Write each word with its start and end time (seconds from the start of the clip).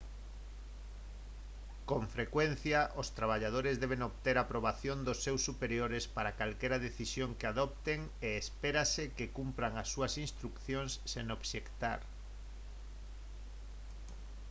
con 1.89 2.01
frecuencia 2.15 2.79
os 3.01 3.07
traballadores 3.19 3.79
deben 3.83 4.01
obter 4.09 4.35
a 4.37 4.43
aprobación 4.47 4.97
dos 5.07 5.21
seus 5.25 5.41
superiores 5.49 6.03
para 6.15 6.35
calquera 6.39 6.81
decisión 6.87 7.29
que 7.39 7.49
adopten 7.53 7.99
e 8.27 8.29
espérase 8.43 9.03
que 9.17 9.33
cumpran 9.37 9.73
as 9.81 9.87
súas 9.93 10.13
instrucións 10.25 10.91
sen 11.11 11.25
obxectar 11.37 11.99